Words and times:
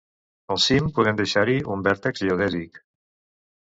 "Al 0.55 0.61
cim 0.63 0.87
podem 0.95 1.21
deixar-hi 1.21 1.59
un 1.77 1.87
vèrtex 1.91 2.27
geodèsic." 2.27 2.85